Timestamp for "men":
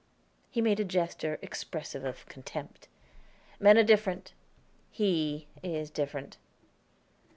3.59-3.77